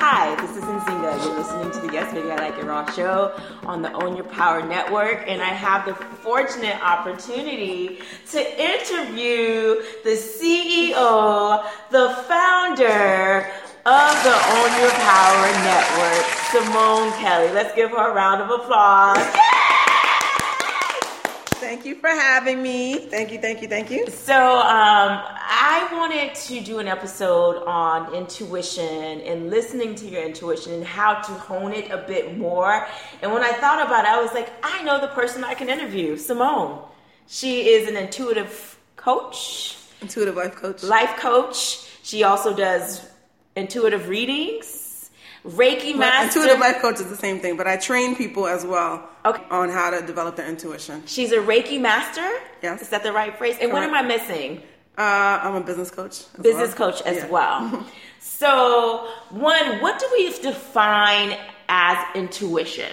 Hi, 0.00 0.34
this 0.40 0.56
is 0.56 0.64
Nzingha. 0.64 1.24
You're 1.24 1.38
listening 1.38 1.70
to 1.70 1.86
the 1.86 1.92
Yes 1.92 2.12
Baby 2.12 2.30
I 2.32 2.36
Like 2.36 2.58
It 2.58 2.64
Raw 2.64 2.90
show 2.90 3.38
on 3.64 3.82
the 3.82 3.92
Own 3.92 4.16
Your 4.16 4.24
Power 4.24 4.66
Network, 4.66 5.24
and 5.28 5.40
I 5.40 5.50
have 5.50 5.86
the 5.86 5.94
fortunate 5.94 6.80
opportunity 6.82 8.00
to 8.32 8.38
interview 8.60 9.82
the 10.02 10.16
CEO, 10.16 11.64
the 11.90 12.08
founder 12.26 13.48
of 13.86 14.22
the 14.24 14.36
Own 14.56 14.80
Your 14.80 14.90
Power 14.90 15.46
Network, 15.62 16.26
Simone 16.50 17.12
Kelly. 17.20 17.52
Let's 17.52 17.74
give 17.74 17.90
her 17.90 18.10
a 18.10 18.14
round 18.14 18.42
of 18.42 18.50
applause. 18.50 19.57
Thank 21.68 21.84
you 21.84 21.96
for 21.96 22.08
having 22.08 22.62
me. 22.62 22.94
Thank 23.10 23.30
you, 23.30 23.38
thank 23.38 23.60
you, 23.60 23.68
thank 23.68 23.90
you. 23.90 24.06
So, 24.06 24.34
um, 24.34 25.20
I 25.20 25.86
wanted 25.92 26.34
to 26.34 26.60
do 26.62 26.78
an 26.78 26.88
episode 26.88 27.62
on 27.66 28.14
intuition 28.14 29.20
and 29.20 29.50
listening 29.50 29.94
to 29.96 30.06
your 30.08 30.22
intuition 30.22 30.72
and 30.72 30.82
how 30.82 31.20
to 31.20 31.32
hone 31.32 31.74
it 31.74 31.90
a 31.90 31.98
bit 31.98 32.38
more. 32.38 32.86
And 33.20 33.30
when 33.34 33.42
I 33.42 33.52
thought 33.52 33.86
about 33.86 34.06
it, 34.06 34.10
I 34.10 34.22
was 34.22 34.32
like, 34.32 34.48
I 34.62 34.82
know 34.82 34.98
the 34.98 35.08
person 35.08 35.44
I 35.44 35.52
can 35.52 35.68
interview, 35.68 36.16
Simone. 36.16 36.82
She 37.26 37.68
is 37.68 37.86
an 37.86 37.98
intuitive 37.98 38.78
coach, 38.96 39.76
Intuitive 40.00 40.36
life 40.36 40.56
coach. 40.56 40.82
life 40.82 41.16
coach. 41.18 41.86
She 42.02 42.22
also 42.22 42.56
does 42.56 43.06
intuitive 43.56 44.08
readings, 44.08 44.77
Reiki 45.46 45.96
master. 45.96 46.40
intuitive 46.40 46.60
life 46.60 46.80
coach 46.80 46.96
is 46.96 47.06
the 47.06 47.16
same 47.16 47.38
thing, 47.40 47.56
but 47.56 47.66
I 47.66 47.76
train 47.76 48.16
people 48.16 48.46
as 48.46 48.64
well 48.66 49.08
Okay. 49.24 49.42
on 49.50 49.68
how 49.70 49.90
to 49.90 50.04
develop 50.06 50.36
their 50.36 50.46
intuition. 50.48 51.02
She's 51.06 51.32
a 51.32 51.36
Reiki 51.38 51.80
master. 51.80 52.28
Yes. 52.62 52.82
Is 52.82 52.88
that 52.90 53.02
the 53.02 53.12
right 53.12 53.36
phrase? 53.36 53.56
And 53.60 53.72
what 53.72 53.82
am 53.82 53.94
I 53.94 54.02
missing? 54.02 54.62
Uh, 54.96 55.00
I'm 55.42 55.54
a 55.54 55.60
business 55.60 55.90
coach. 55.92 56.20
as 56.36 56.42
business 56.42 56.78
well. 56.78 56.90
coach 56.92 57.02
as 57.02 57.16
Yeah. 57.18 57.26
well. 57.28 57.86
So, 58.20 59.08
one, 59.30 59.80
what 59.80 59.98
do 59.98 60.06
we 60.12 60.32
define 60.40 61.36
as 61.68 61.96
intuition? 62.14 62.92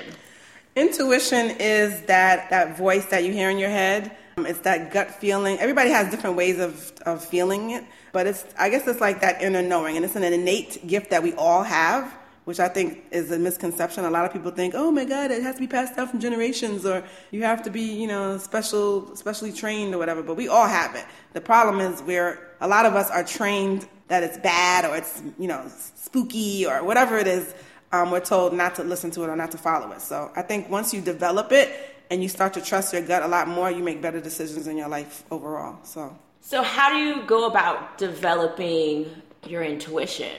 Intuition 0.75 1.52
is 1.59 2.02
that 2.03 2.50
that 2.50 2.78
voice 2.78 3.06
that 3.08 3.23
you 3.23 3.31
hear 3.31 3.50
in 3.50 3.58
your 3.58 3.69
head. 3.69 4.12
Um, 4.38 4.45
It's 4.45 4.59
that 4.59 4.91
gut 4.91 5.12
feeling. 5.12 5.59
Everybody 5.59 5.89
has 5.91 6.09
different 6.09 6.36
ways 6.36 6.59
of, 6.59 6.91
of 7.06 7.23
feeling 7.23 7.72
it, 7.72 7.84
but 8.12 8.28
it's 8.28 8.44
I 8.58 8.69
guess 8.69 8.88
it's 8.88 9.02
like 9.02 9.22
that 9.22 9.41
inner 9.41 9.62
knowing, 9.62 9.95
and 9.97 10.06
it's 10.06 10.16
an 10.16 10.23
innate 10.23 10.86
gift 10.88 11.09
that 11.12 11.22
we 11.23 11.34
all 11.34 11.64
have, 11.64 12.12
which 12.45 12.59
I 12.59 12.67
think 12.67 13.03
is 13.11 13.31
a 13.31 13.38
misconception. 13.38 14.05
A 14.05 14.09
lot 14.09 14.25
of 14.25 14.33
people 14.33 14.51
think, 14.51 14.73
"Oh 14.75 14.91
my 14.91 15.05
God, 15.05 15.31
it 15.31 15.43
has 15.43 15.55
to 15.55 15.61
be 15.61 15.67
passed 15.67 15.95
down 15.95 16.07
from 16.07 16.19
generations, 16.19 16.85
or 16.85 17.03
you 17.31 17.43
have 17.43 17.61
to 17.63 17.69
be, 17.69 17.81
you 17.81 18.07
know, 18.07 18.38
special, 18.38 19.15
specially 19.15 19.51
trained 19.51 19.93
or 19.93 19.97
whatever." 19.97 20.23
But 20.23 20.35
we 20.35 20.47
all 20.47 20.67
have 20.67 20.95
it. 20.95 21.05
The 21.33 21.41
problem 21.41 21.79
is 21.79 22.01
where 22.01 22.39
a 22.61 22.67
lot 22.67 22.85
of 22.85 22.95
us 22.95 23.11
are 23.11 23.23
trained 23.23 23.88
that 24.07 24.23
it's 24.23 24.38
bad 24.38 24.85
or 24.85 24.95
it's 24.95 25.21
you 25.38 25.47
know 25.47 25.63
spooky 25.95 26.66
or 26.66 26.83
whatever 26.83 27.17
it 27.17 27.27
is 27.27 27.53
um, 27.91 28.11
we're 28.11 28.19
told 28.19 28.53
not 28.53 28.75
to 28.75 28.83
listen 28.83 29.11
to 29.11 29.23
it 29.23 29.29
or 29.29 29.35
not 29.35 29.51
to 29.51 29.57
follow 29.57 29.91
it. 29.91 30.01
So 30.01 30.31
I 30.35 30.41
think 30.41 30.69
once 30.69 30.93
you 30.93 31.01
develop 31.01 31.51
it 31.51 31.69
and 32.09 32.21
you 32.21 32.29
start 32.29 32.53
to 32.53 32.61
trust 32.61 32.93
your 32.93 33.01
gut 33.01 33.23
a 33.23 33.27
lot 33.27 33.47
more, 33.47 33.71
you 33.71 33.83
make 33.83 34.01
better 34.01 34.19
decisions 34.19 34.67
in 34.67 34.77
your 34.77 34.89
life 34.89 35.23
overall. 35.31 35.79
So 35.83 36.17
So, 36.41 36.61
how 36.61 36.89
do 36.89 36.97
you 36.97 37.23
go 37.25 37.47
about 37.47 37.97
developing 37.97 39.09
your 39.47 39.63
intuition? 39.63 40.35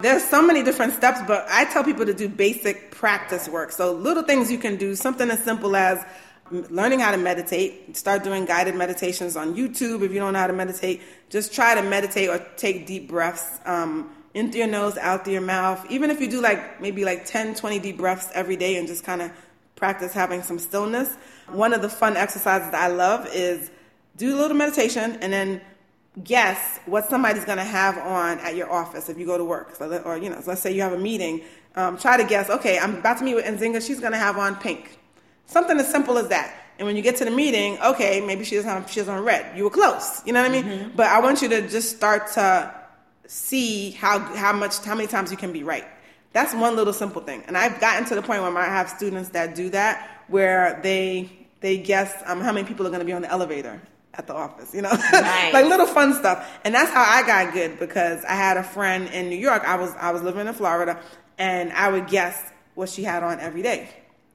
There's 0.00 0.24
so 0.24 0.42
many 0.42 0.62
different 0.62 0.94
steps, 0.94 1.20
but 1.26 1.46
I 1.48 1.64
tell 1.66 1.84
people 1.84 2.06
to 2.06 2.14
do 2.14 2.28
basic 2.28 2.90
practice 2.90 3.48
work. 3.48 3.72
So 3.72 3.92
little 3.92 4.22
things 4.22 4.50
you 4.50 4.58
can 4.58 4.76
do, 4.76 4.94
something 4.94 5.30
as 5.30 5.42
simple 5.44 5.76
as 5.76 6.04
learning 6.50 7.00
how 7.00 7.10
to 7.12 7.16
meditate. 7.16 7.96
Start 7.96 8.24
doing 8.24 8.44
guided 8.44 8.74
meditations 8.74 9.36
on 9.36 9.54
YouTube 9.54 10.02
if 10.02 10.12
you 10.12 10.18
don't 10.18 10.32
know 10.32 10.38
how 10.38 10.46
to 10.46 10.52
meditate. 10.52 11.02
Just 11.28 11.52
try 11.52 11.74
to 11.74 11.82
meditate 11.82 12.28
or 12.28 12.38
take 12.56 12.86
deep 12.86 13.08
breaths. 13.08 13.60
Um, 13.64 14.10
in 14.34 14.50
through 14.50 14.60
your 14.60 14.68
nose, 14.68 14.96
out 14.98 15.24
through 15.24 15.32
your 15.32 15.42
mouth. 15.42 15.84
Even 15.90 16.10
if 16.10 16.20
you 16.20 16.30
do 16.30 16.40
like 16.40 16.80
maybe 16.80 17.04
like 17.04 17.24
10, 17.24 17.54
20 17.54 17.78
deep 17.80 17.98
breaths 17.98 18.28
every 18.32 18.56
day 18.56 18.76
and 18.76 18.86
just 18.86 19.04
kind 19.04 19.22
of 19.22 19.32
practice 19.76 20.12
having 20.12 20.42
some 20.42 20.58
stillness. 20.58 21.14
One 21.48 21.72
of 21.72 21.82
the 21.82 21.88
fun 21.88 22.16
exercises 22.16 22.70
that 22.70 22.80
I 22.80 22.88
love 22.88 23.28
is 23.32 23.70
do 24.16 24.36
a 24.36 24.38
little 24.38 24.56
meditation 24.56 25.18
and 25.20 25.32
then 25.32 25.60
guess 26.24 26.80
what 26.86 27.08
somebody's 27.08 27.44
going 27.44 27.58
to 27.58 27.64
have 27.64 27.96
on 27.98 28.38
at 28.40 28.56
your 28.56 28.70
office 28.70 29.08
if 29.08 29.18
you 29.18 29.26
go 29.26 29.38
to 29.38 29.44
work. 29.44 29.76
So 29.76 29.88
that, 29.88 30.04
or 30.04 30.16
you 30.18 30.28
know, 30.30 30.40
so 30.40 30.50
let's 30.50 30.60
say 30.60 30.72
you 30.72 30.82
have 30.82 30.92
a 30.92 30.98
meeting. 30.98 31.42
Um, 31.76 31.96
try 31.98 32.16
to 32.16 32.24
guess. 32.24 32.50
Okay, 32.50 32.78
I'm 32.78 32.96
about 32.96 33.18
to 33.18 33.24
meet 33.24 33.34
with 33.34 33.44
Nzingha. 33.44 33.86
She's 33.86 34.00
going 34.00 34.12
to 34.12 34.18
have 34.18 34.36
on 34.36 34.56
pink. 34.56 34.98
Something 35.46 35.78
as 35.78 35.90
simple 35.90 36.18
as 36.18 36.28
that. 36.28 36.56
And 36.78 36.86
when 36.86 36.96
you 36.96 37.02
get 37.02 37.16
to 37.16 37.24
the 37.24 37.30
meeting, 37.30 37.78
okay, 37.80 38.20
maybe 38.20 38.44
she 38.44 38.56
doesn't 38.56 38.70
have, 38.70 38.90
she 38.90 39.00
has 39.00 39.08
on 39.08 39.22
red. 39.22 39.56
You 39.56 39.64
were 39.64 39.70
close. 39.70 40.24
You 40.26 40.32
know 40.32 40.42
what 40.42 40.50
I 40.50 40.62
mean? 40.62 40.92
But 40.96 41.08
I 41.08 41.20
want 41.20 41.42
you 41.42 41.48
to 41.50 41.68
just 41.68 41.94
start 41.94 42.32
to 42.32 42.74
see 43.26 43.92
how 43.92 44.18
how 44.18 44.52
much 44.52 44.82
how 44.84 44.94
many 44.94 45.06
times 45.06 45.30
you 45.30 45.36
can 45.36 45.52
be 45.52 45.62
right. 45.62 45.84
That's 46.32 46.54
one 46.54 46.76
little 46.76 46.92
simple 46.92 47.22
thing. 47.22 47.44
And 47.46 47.56
I've 47.56 47.80
gotten 47.80 48.04
to 48.06 48.14
the 48.14 48.22
point 48.22 48.42
where 48.42 48.56
I 48.56 48.64
have 48.66 48.88
students 48.88 49.30
that 49.30 49.54
do 49.54 49.70
that 49.70 50.24
where 50.28 50.80
they 50.82 51.30
they 51.60 51.78
guess 51.78 52.22
um, 52.26 52.40
how 52.40 52.52
many 52.52 52.66
people 52.66 52.86
are 52.86 52.90
going 52.90 53.00
to 53.00 53.06
be 53.06 53.12
on 53.12 53.22
the 53.22 53.30
elevator 53.30 53.80
at 54.14 54.26
the 54.26 54.34
office, 54.34 54.74
you 54.74 54.82
know, 54.82 54.90
Nice. 54.90 55.52
like 55.52 55.64
little 55.66 55.86
fun 55.86 56.14
stuff. 56.14 56.48
And 56.64 56.74
that's 56.74 56.90
how 56.90 57.02
I 57.02 57.26
got 57.26 57.52
good 57.52 57.78
because 57.78 58.24
I 58.24 58.34
had 58.34 58.56
a 58.56 58.62
friend 58.64 59.08
in 59.08 59.28
New 59.28 59.36
York. 59.38 59.62
I 59.64 59.76
was 59.76 59.94
I 59.98 60.10
was 60.12 60.22
living 60.22 60.46
in 60.46 60.54
Florida, 60.54 61.00
and 61.38 61.72
I 61.72 61.90
would 61.90 62.08
guess 62.08 62.40
what 62.74 62.88
she 62.88 63.02
had 63.04 63.22
on 63.22 63.40
every 63.40 63.62
day. 63.62 63.88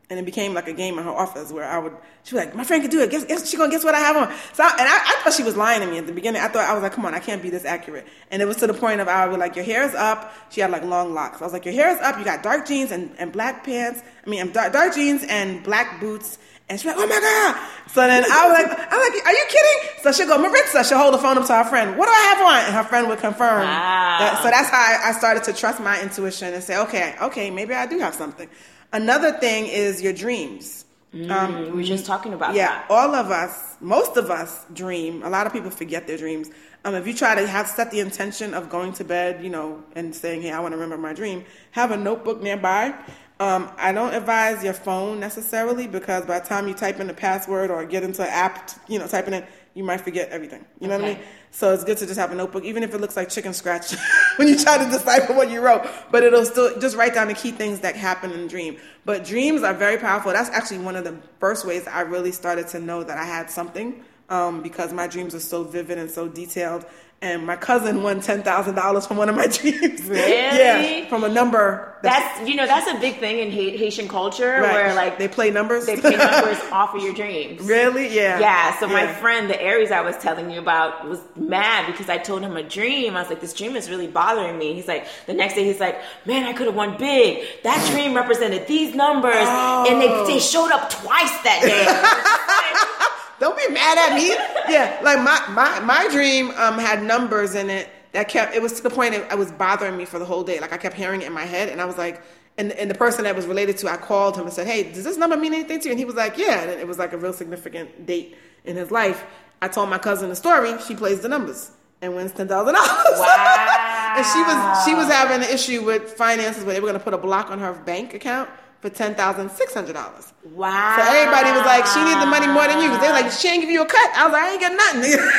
And 0.08 0.20
it 0.20 0.26
became 0.26 0.54
like 0.54 0.68
a 0.68 0.74
game 0.74 1.00
in 1.00 1.04
her 1.04 1.10
office 1.10 1.52
where 1.52 1.66
I 1.68 1.80
would, 1.80 1.92
she 2.22 2.36
was 2.36 2.46
like, 2.46 2.54
my 2.54 2.64
friend 2.64 2.80
could 2.84 2.92
do 2.92 3.02
it. 3.02 3.10
Guess, 3.10 3.26
guess 3.26 3.50
she 3.50 3.58
gonna 3.58 3.72
guess 3.72 3.84
what 3.84 3.96
I 3.96 4.00
have 4.00 4.16
on. 4.16 4.32
So, 4.54 4.64
I, 4.64 4.70
and 4.78 4.88
I, 4.88 4.98
I 5.04 5.22
thought 5.24 5.34
she 5.34 5.42
was 5.42 5.58
lying 5.58 5.82
to 5.82 5.88
me 5.88 5.98
at 5.98 6.06
the 6.06 6.14
beginning. 6.14 6.44
I 6.44 6.48
thought, 6.48 6.70
I 6.70 6.76
was 6.76 6.84
like, 6.84 6.92
come 6.92 7.08
on, 7.08 7.16
I 7.16 7.20
can't 7.20 7.42
be 7.42 7.50
this 7.50 7.66
accurate. 7.66 8.06
And 8.30 8.40
it 8.40 8.46
was 8.46 8.58
to 8.58 8.68
the 8.68 8.74
point 8.76 9.02
of, 9.02 9.08
I 9.08 9.26
would 9.26 9.34
be 9.34 9.40
like, 9.40 9.56
your 9.56 9.66
hair 9.66 9.82
is 9.82 9.96
up. 9.96 10.32
She 10.52 10.62
had 10.62 10.70
like 10.70 10.84
long 10.84 11.16
locks. 11.16 11.42
I 11.42 11.44
was 11.44 11.54
like, 11.54 11.66
your 11.66 11.74
hair 11.74 11.90
is 11.90 12.00
up. 12.02 12.20
You 12.20 12.24
got 12.24 12.44
dark 12.44 12.68
jeans 12.68 12.92
and, 12.92 13.16
and 13.18 13.32
black 13.34 13.64
pants. 13.66 14.04
I 14.24 14.30
mean, 14.30 14.52
dark, 14.52 14.74
dark 14.74 14.94
jeans 14.94 15.24
and 15.28 15.64
black 15.64 16.00
boots. 16.00 16.38
And 16.68 16.80
she's 16.80 16.86
like, 16.88 16.96
oh 16.98 17.06
my 17.06 17.20
God. 17.20 17.70
So 17.92 18.02
then 18.08 18.24
I 18.24 18.48
was 18.48 18.54
like, 18.58 18.80
I'm 18.92 19.00
like, 19.00 19.26
are 19.26 19.32
you 19.32 19.46
kidding? 19.50 19.90
So 20.02 20.12
she'll 20.12 20.28
go, 20.28 20.38
Maritza. 20.40 20.84
She'll 20.84 20.98
hold 20.98 21.14
the 21.14 21.20
phone 21.20 21.38
up 21.38 21.46
to 21.46 21.54
her 21.54 21.64
friend. 21.64 21.96
What 21.98 22.06
do 22.08 22.12
I 22.12 22.34
have 22.36 22.46
on? 22.46 22.66
And 22.66 22.74
her 22.76 22.84
friend 22.84 23.08
would 23.08 23.20
confirm. 23.20 23.62
Wow. 23.62 24.18
that- 24.20 24.40
so 24.42 24.50
that's 24.50 24.70
how 24.70 24.78
I, 24.80 25.10
I 25.10 25.12
started 25.12 25.44
to 25.44 25.54
trust 25.54 25.80
my 25.80 26.02
intuition 26.02 26.54
and 26.54 26.64
say, 26.64 26.78
okay, 26.80 27.16
okay, 27.22 27.52
maybe 27.52 27.76
I 27.76 27.86
do 27.86 28.00
have 28.00 28.16
something. 28.16 28.50
Another 28.92 29.32
thing 29.34 29.68
is 29.68 30.02
your 30.02 30.14
dreams. 30.14 30.86
we 31.14 31.28
were 31.28 31.84
just 31.84 32.06
talking 32.06 32.34
about 32.34 32.56
Yeah, 32.56 32.68
that. 32.70 32.88
all 32.90 33.14
of 33.14 33.30
us, 33.32 33.78
most 33.80 34.18
of 34.18 34.32
us 34.32 34.66
dream. 34.74 35.22
A 35.24 35.30
lot 35.30 35.46
of 35.48 35.54
people 35.54 35.70
forget 35.70 36.08
their 36.08 36.18
dreams. 36.18 36.50
Um, 36.84 36.94
if 36.96 37.08
you 37.08 37.14
try 37.14 37.36
to 37.36 37.48
have 37.48 37.68
set 37.68 37.90
the 37.92 38.00
intention 38.00 38.54
of 38.54 38.70
going 38.70 38.94
to 38.94 39.04
bed, 39.04 39.44
you 39.44 39.50
know, 39.50 39.82
and 39.96 40.14
saying, 40.14 40.44
"Hey, 40.44 40.52
I 40.52 40.60
want 40.60 40.74
to 40.74 40.78
remember 40.78 40.98
my 41.02 41.14
dream," 41.14 41.44
have 41.72 41.90
a 41.92 41.98
notebook 41.98 42.44
nearby. 42.44 42.94
Um, 43.40 43.70
I 43.78 43.92
don't 43.92 44.14
advise 44.14 44.64
your 44.64 44.74
phone 44.74 45.20
necessarily 45.20 45.88
because 45.88 46.26
by 46.26 46.40
the 46.40 46.48
time 46.48 46.68
you 46.70 46.74
type 46.74 47.02
in 47.02 47.08
the 47.08 47.14
password 47.14 47.70
or 47.70 47.86
get 47.86 48.04
into 48.04 48.22
an 48.22 48.30
app, 48.30 48.72
you 48.88 48.98
know, 48.98 49.08
typing 49.08 49.34
it, 49.34 49.46
you 49.74 49.84
might 49.84 50.00
forget 50.00 50.30
everything. 50.30 50.66
You 50.80 50.88
know 50.88 50.98
what 50.98 51.06
I 51.06 51.14
mean? 51.16 51.20
So 51.52 51.74
it's 51.74 51.84
good 51.84 51.98
to 51.98 52.06
just 52.06 52.18
have 52.18 52.32
a 52.32 52.36
notebook, 52.36 52.64
even 52.64 52.82
if 52.82 52.94
it 52.94 53.02
looks 53.02 53.18
like 53.18 53.30
chicken 53.30 53.54
scratch 53.54 53.94
when 54.38 54.48
you 54.48 54.58
try 54.58 54.78
to 54.78 54.90
decipher 54.90 55.34
what 55.34 55.50
you 55.52 55.60
wrote. 55.60 55.86
But 56.12 56.24
it'll 56.24 56.46
still 56.46 56.80
just 56.80 56.96
write 56.96 57.14
down 57.14 57.28
the 57.28 57.34
key 57.34 57.52
things 57.52 57.82
that 57.82 57.96
happen 57.98 58.32
in 58.32 58.44
the 58.44 58.48
dream. 58.48 58.78
But 59.04 59.26
dreams 59.26 59.64
are 59.64 59.74
very 59.74 59.98
powerful. 59.98 60.32
That's 60.32 60.50
actually 60.50 60.80
one 60.80 60.96
of 60.96 61.04
the 61.04 61.18
first 61.40 61.66
ways 61.66 61.88
I 61.88 62.02
really 62.02 62.32
started 62.32 62.70
to 62.70 62.80
know 62.80 63.04
that 63.04 63.18
I 63.18 63.26
had 63.26 63.50
something 63.50 64.02
um, 64.30 64.64
because 64.64 64.94
my 64.94 65.08
dreams 65.08 65.36
are 65.36 65.40
so 65.42 65.64
vivid 65.64 65.98
and 65.98 66.10
so 66.10 66.28
detailed. 66.28 66.86
And 67.22 67.48
my 67.48 67.56
cousin 67.56 68.04
won 68.04 68.22
ten 68.22 68.44
thousand 68.44 68.76
dollars 68.76 69.08
from 69.08 69.18
one 69.18 69.30
of 69.30 69.36
my 69.36 69.48
dreams. 69.52 70.04
Really? 70.04 70.32
yeah, 70.32 71.08
from 71.08 71.24
a 71.24 71.30
number. 71.30 71.96
That's 72.04 72.48
you 72.48 72.56
know 72.56 72.68
that's 72.68 72.88
a 72.88 73.00
big 73.00 73.18
thing 73.20 73.40
in 73.40 73.52
Ha- 73.52 73.78
Haitian 73.78 74.08
culture 74.08 74.62
right. 74.62 74.74
where 74.74 74.94
like 74.94 75.18
they 75.18 75.28
play 75.28 75.50
numbers. 75.50 75.88
they 75.88 76.00
pay 76.00 76.16
numbers 76.16 76.60
off 76.72 76.94
of 76.94 77.02
your 77.02 77.14
dreams. 77.14 77.62
really? 77.62 78.14
Yeah. 78.14 78.40
Yeah, 78.40 78.80
so 78.80 78.88
my 78.88 79.12
friend, 79.12 79.50
the 79.50 79.60
Aries 79.60 79.92
I 79.92 80.02
was 80.02 80.16
telling 80.18 80.52
you 80.52 80.60
about, 80.60 81.08
was 81.08 81.20
mad 81.36 81.88
because 81.88 82.10
I 82.10 82.18
told 82.20 82.44
him 82.44 82.58
a 82.58 82.64
dream. 82.64 83.16
I 83.16 83.22
was 83.22 83.30
like, 83.30 83.42
this 83.42 83.54
dream 83.54 83.76
is 83.76 83.90
really 83.90 84.08
bothering 84.08 84.58
me. 84.58 84.74
He's 84.74 84.88
like, 84.88 85.08
the 85.26 85.34
next 85.34 85.56
day, 85.56 85.64
he's 85.64 85.80
like, 85.80 86.00
man, 86.26 86.44
I 86.44 86.54
could 86.54 86.68
have 86.68 86.76
won 86.76 86.98
big. 86.98 87.44
That 87.64 87.90
dream 87.92 88.14
represented 88.14 88.68
these 88.68 88.94
numbers, 88.94 89.34
and 89.36 90.00
they, 90.00 90.08
they 90.08 90.38
oh. 90.38 90.40
showed 90.40 90.72
up 90.72 90.90
twice 90.92 91.32
that 91.44 91.62
day. 91.64 93.06
Don't 93.40 93.58
be 93.58 93.74
mad 93.74 93.98
at 93.98 94.16
me. 94.16 94.30
Yeah, 94.72 95.00
like 95.04 95.18
my 95.20 95.42
my 95.54 95.80
my 95.82 96.08
dream 96.12 96.52
um 96.52 96.78
had 96.78 97.04
numbers 97.04 97.56
in 97.56 97.70
it 97.70 97.90
that 98.14 98.30
kept. 98.30 98.56
It 98.56 98.62
was 98.62 98.74
to 98.74 98.84
the 98.84 98.90
point 98.90 99.14
it, 99.14 99.30
it 99.32 99.38
was 99.38 99.52
bothering 99.52 99.98
me 99.98 100.06
for 100.06 100.20
the 100.20 100.26
whole 100.26 100.44
day. 100.44 100.60
Like 100.60 100.74
I 100.74 100.78
kept 100.78 100.96
hearing 100.96 101.22
it 101.22 101.28
in 101.28 101.34
my 101.34 101.46
head, 101.46 101.70
and 101.70 101.82
I 101.82 101.86
was 101.86 101.98
like, 101.98 102.22
and 102.58 102.72
and 102.74 102.90
the 102.90 102.96
person 102.96 103.26
that 103.26 103.36
was 103.36 103.46
related 103.46 103.78
to, 103.80 103.92
I 103.92 103.98
called 103.98 104.38
him 104.38 104.44
and 104.46 104.54
said, 104.54 104.68
hey, 104.68 104.84
does 104.92 105.04
this 105.04 105.18
number 105.18 105.36
mean 105.38 105.54
anything 105.54 105.80
to 105.82 105.86
you? 105.86 105.92
And 105.92 106.00
he 106.00 106.06
was 106.06 106.16
like, 106.16 106.38
yeah. 106.38 106.62
And 106.62 106.72
it 106.72 106.88
was 106.88 106.98
like 106.98 107.14
a 107.14 107.18
real 107.18 107.34
significant 107.34 108.06
date 108.06 108.38
in 108.64 108.76
his 108.78 108.92
life. 108.92 109.26
I 109.62 109.68
told 109.68 109.90
my 109.90 109.98
cousin 109.98 110.30
the 110.30 110.36
story. 110.36 110.74
She 110.82 110.96
plays 110.96 111.22
the 111.22 111.30
numbers 111.30 111.72
and 112.02 112.16
wins 112.16 112.32
ten 112.32 112.48
thousand 112.48 112.76
dollars. 112.76 113.20
Wow. 113.20 114.14
and 114.18 114.26
she 114.26 114.40
was 114.42 114.86
she 114.86 114.94
was 114.96 115.08
having 115.08 115.46
an 115.46 115.54
issue 115.54 115.84
with 115.84 116.14
finances 116.14 116.64
where 116.64 116.74
they 116.74 116.80
were 116.80 116.88
going 116.88 117.00
to 117.00 117.04
put 117.04 117.14
a 117.14 117.18
block 117.18 117.50
on 117.50 117.60
her 117.60 117.74
bank 117.74 118.14
account 118.14 118.50
for 118.86 118.96
ten 118.96 119.16
thousand 119.16 119.50
six 119.50 119.74
hundred 119.74 119.94
dollars. 119.94 120.32
wow. 120.54 120.96
So 120.98 121.04
everybody 121.04 121.50
was 121.58 121.66
like, 121.66 121.86
she 121.88 122.04
needs 122.04 122.20
the 122.20 122.28
money 122.28 122.46
more 122.46 122.68
than 122.68 122.80
you. 122.80 122.90
Because 122.90 123.02
they 123.02 123.08
were 123.08 123.14
like, 123.14 123.32
she 123.32 123.48
ain't 123.48 123.62
give 123.62 123.72
you 123.72 123.82
a 123.82 123.86
cut. 123.86 124.12
I 124.16 124.26
was 124.26 124.34
like, 124.34 124.44
I 124.44 124.52
ain't 124.52 124.60
get 124.60 124.74
nothing. 124.74 125.30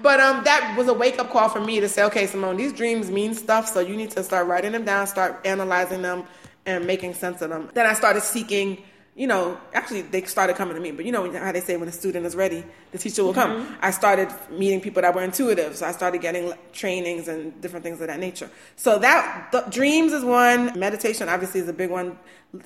but 0.00 0.18
um, 0.18 0.42
that 0.44 0.74
was 0.76 0.88
a 0.88 0.94
wake 0.94 1.18
up 1.18 1.30
call 1.30 1.50
for 1.50 1.60
me 1.60 1.80
to 1.80 1.88
say, 1.88 2.02
okay, 2.04 2.26
Simone, 2.26 2.56
these 2.56 2.72
dreams 2.72 3.10
mean 3.10 3.34
stuff, 3.34 3.68
so 3.68 3.80
you 3.80 3.94
need 3.94 4.10
to 4.12 4.22
start 4.22 4.46
writing 4.46 4.72
them 4.72 4.86
down, 4.86 5.06
start 5.06 5.40
analyzing 5.44 6.00
them, 6.00 6.24
and 6.64 6.86
making 6.86 7.12
sense 7.12 7.42
of 7.42 7.50
them. 7.50 7.68
Then 7.74 7.84
I 7.84 7.92
started 7.92 8.22
seeking 8.22 8.82
you 9.14 9.26
know, 9.26 9.60
actually 9.74 10.02
they 10.02 10.22
started 10.22 10.56
coming 10.56 10.74
to 10.74 10.80
me, 10.80 10.90
but 10.90 11.04
you 11.04 11.12
know 11.12 11.30
how 11.32 11.52
they 11.52 11.60
say 11.60 11.76
when 11.76 11.88
a 11.88 11.92
student 11.92 12.24
is 12.24 12.34
ready, 12.34 12.64
the 12.92 12.98
teacher 12.98 13.22
will 13.22 13.34
come. 13.34 13.62
Mm-hmm. 13.62 13.74
I 13.82 13.90
started 13.90 14.32
meeting 14.50 14.80
people 14.80 15.02
that 15.02 15.14
were 15.14 15.22
intuitive, 15.22 15.76
so 15.76 15.86
I 15.86 15.92
started 15.92 16.22
getting 16.22 16.54
trainings 16.72 17.28
and 17.28 17.60
different 17.60 17.84
things 17.84 18.00
of 18.00 18.06
that 18.06 18.18
nature. 18.18 18.50
So 18.76 18.98
that 19.00 19.70
dreams 19.70 20.12
is 20.12 20.24
one, 20.24 20.78
meditation 20.78 21.28
obviously 21.28 21.60
is 21.60 21.68
a 21.68 21.74
big 21.74 21.90
one. 21.90 22.18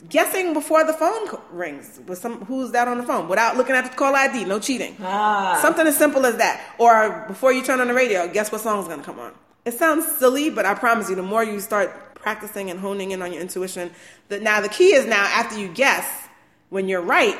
Guessing 0.08 0.52
before 0.52 0.84
the 0.84 0.92
phone 0.92 1.28
rings 1.50 2.00
with 2.06 2.18
some 2.18 2.44
who's 2.44 2.70
that 2.72 2.86
on 2.86 2.98
the 2.98 3.04
phone 3.04 3.28
without 3.28 3.56
looking 3.56 3.74
at 3.74 3.90
the 3.90 3.96
call 3.96 4.14
ID, 4.14 4.44
no 4.44 4.60
cheating. 4.60 4.96
Ah. 5.02 5.58
Something 5.60 5.86
as 5.86 5.96
simple 5.96 6.26
as 6.26 6.36
that. 6.36 6.74
Or 6.78 7.24
before 7.26 7.52
you 7.52 7.62
turn 7.62 7.80
on 7.80 7.88
the 7.88 7.94
radio, 7.94 8.28
guess 8.32 8.52
what 8.52 8.60
song's 8.60 8.86
gonna 8.86 9.02
come 9.02 9.18
on. 9.18 9.32
It 9.64 9.74
sounds 9.74 10.06
silly, 10.18 10.50
but 10.50 10.64
I 10.64 10.74
promise 10.74 11.10
you, 11.10 11.16
the 11.16 11.24
more 11.24 11.42
you 11.42 11.58
start 11.58 12.14
practicing 12.14 12.70
and 12.70 12.78
honing 12.78 13.10
in 13.10 13.20
on 13.20 13.32
your 13.32 13.42
intuition, 13.42 13.90
that 14.28 14.42
now 14.42 14.60
the 14.60 14.68
key 14.68 14.94
is 14.94 15.06
now 15.06 15.24
after 15.24 15.58
you 15.58 15.68
guess 15.68 16.25
when 16.76 16.90
you're 16.90 17.00
right, 17.00 17.38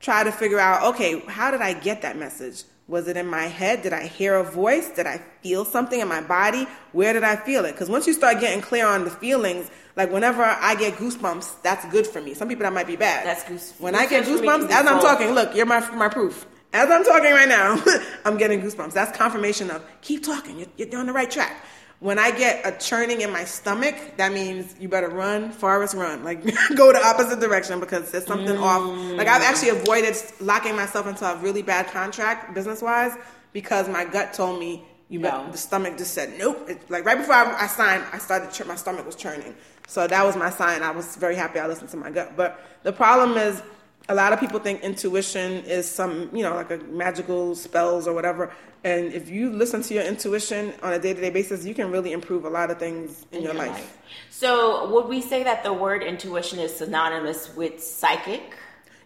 try 0.00 0.24
to 0.24 0.32
figure 0.32 0.58
out 0.58 0.94
okay, 0.94 1.20
how 1.28 1.52
did 1.52 1.60
I 1.60 1.74
get 1.74 2.02
that 2.02 2.18
message? 2.18 2.64
Was 2.88 3.06
it 3.06 3.16
in 3.16 3.28
my 3.28 3.44
head? 3.44 3.82
Did 3.82 3.92
I 3.92 4.08
hear 4.08 4.34
a 4.34 4.42
voice? 4.42 4.90
Did 4.90 5.06
I 5.06 5.18
feel 5.42 5.64
something 5.64 6.00
in 6.00 6.08
my 6.08 6.20
body? 6.20 6.66
Where 6.90 7.12
did 7.12 7.22
I 7.22 7.36
feel 7.36 7.64
it? 7.64 7.70
Because 7.70 7.88
once 7.88 8.08
you 8.08 8.12
start 8.12 8.40
getting 8.40 8.60
clear 8.60 8.84
on 8.84 9.04
the 9.04 9.10
feelings, 9.10 9.70
like 9.94 10.10
whenever 10.10 10.42
I 10.42 10.74
get 10.74 10.94
goosebumps, 10.94 11.62
that's 11.62 11.84
good 11.92 12.04
for 12.04 12.20
me. 12.20 12.34
Some 12.34 12.48
people 12.48 12.64
that 12.64 12.72
might 12.72 12.88
be 12.88 12.96
bad. 12.96 13.24
That's 13.24 13.44
goose. 13.44 13.74
When 13.78 13.94
I 13.94 14.06
get 14.06 14.24
goosebumps, 14.24 14.68
as 14.70 14.86
I'm 14.86 15.00
talking, 15.00 15.30
look, 15.30 15.54
you're 15.54 15.64
my 15.64 15.88
my 15.94 16.08
proof. 16.08 16.44
As 16.72 16.90
I'm 16.90 17.04
talking 17.04 17.30
right 17.30 17.48
now, 17.48 17.80
I'm 18.24 18.38
getting 18.38 18.60
goosebumps. 18.60 18.92
That's 18.92 19.16
confirmation 19.16 19.70
of 19.70 19.86
keep 20.00 20.24
talking. 20.24 20.58
You're, 20.58 20.88
you're 20.88 20.98
on 20.98 21.06
the 21.06 21.12
right 21.12 21.30
track. 21.30 21.64
When 22.02 22.18
I 22.18 22.32
get 22.32 22.66
a 22.66 22.76
churning 22.84 23.20
in 23.20 23.30
my 23.30 23.44
stomach, 23.44 23.94
that 24.16 24.32
means 24.32 24.74
you 24.80 24.88
better 24.88 25.08
run, 25.08 25.52
Forrest, 25.52 25.94
run. 25.94 26.24
Like 26.24 26.42
go 26.74 26.92
the 26.92 27.00
opposite 27.00 27.38
direction 27.38 27.78
because 27.78 28.10
there's 28.10 28.26
something 28.26 28.56
mm. 28.56 28.60
off. 28.60 29.16
Like 29.16 29.28
I've 29.28 29.42
actually 29.42 29.68
avoided 29.68 30.16
locking 30.40 30.74
myself 30.74 31.06
into 31.06 31.24
a 31.24 31.36
really 31.36 31.62
bad 31.62 31.86
contract 31.92 32.54
business 32.54 32.82
wise 32.82 33.12
because 33.52 33.88
my 33.88 34.04
gut 34.04 34.34
told 34.34 34.58
me 34.58 34.84
you 35.10 35.20
no. 35.20 35.30
bet 35.30 35.52
the 35.52 35.58
stomach 35.58 35.96
just 35.96 36.12
said 36.12 36.36
nope. 36.40 36.68
It, 36.68 36.90
like 36.90 37.04
right 37.04 37.18
before 37.18 37.36
I, 37.36 37.62
I 37.62 37.66
signed, 37.68 38.02
I 38.12 38.18
started 38.18 38.66
my 38.66 38.74
stomach 38.74 39.06
was 39.06 39.14
churning. 39.14 39.54
So 39.86 40.08
that 40.08 40.26
was 40.26 40.34
my 40.34 40.50
sign. 40.50 40.82
I 40.82 40.90
was 40.90 41.14
very 41.14 41.36
happy 41.36 41.60
I 41.60 41.68
listened 41.68 41.90
to 41.90 41.96
my 41.96 42.10
gut. 42.10 42.32
But 42.36 42.60
the 42.82 42.92
problem 42.92 43.38
is 43.38 43.62
a 44.08 44.14
lot 44.14 44.32
of 44.32 44.40
people 44.40 44.58
think 44.58 44.82
intuition 44.82 45.64
is 45.64 45.88
some, 45.88 46.28
you 46.32 46.42
know, 46.42 46.54
like 46.54 46.70
a 46.70 46.78
magical 46.78 47.54
spells 47.54 48.06
or 48.06 48.14
whatever. 48.14 48.52
And 48.84 49.12
if 49.12 49.30
you 49.30 49.50
listen 49.50 49.82
to 49.82 49.94
your 49.94 50.02
intuition 50.02 50.72
on 50.82 50.92
a 50.92 50.98
day 50.98 51.14
to 51.14 51.20
day 51.20 51.30
basis, 51.30 51.64
you 51.64 51.74
can 51.74 51.90
really 51.92 52.12
improve 52.12 52.44
a 52.44 52.50
lot 52.50 52.70
of 52.70 52.78
things 52.78 53.24
in, 53.30 53.38
in 53.38 53.44
your, 53.44 53.52
your 53.54 53.62
life. 53.62 53.72
life. 53.72 53.98
So, 54.30 54.90
would 54.90 55.06
we 55.06 55.20
say 55.20 55.44
that 55.44 55.62
the 55.62 55.72
word 55.72 56.02
intuition 56.02 56.58
is 56.58 56.74
synonymous 56.74 57.54
with 57.54 57.82
psychic? 57.82 58.56